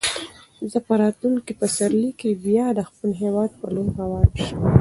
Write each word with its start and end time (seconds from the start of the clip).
زه 0.71 0.79
به 0.81 0.85
په 0.87 0.93
راتلونکي 1.01 1.53
پسرلي 1.61 2.11
کې 2.19 2.29
بیا 2.45 2.67
د 2.73 2.79
خپل 2.89 3.09
هیواد 3.23 3.49
په 3.59 3.65
لور 3.75 3.89
روان 4.01 4.27
شم. 4.45 4.59